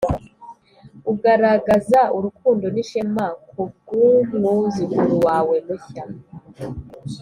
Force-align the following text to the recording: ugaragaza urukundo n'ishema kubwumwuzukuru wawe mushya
ugaragaza 1.11 1.99
urukundo 2.17 2.65
n'ishema 2.73 3.25
kubwumwuzukuru 3.49 5.15
wawe 5.25 5.55
mushya 5.65 6.03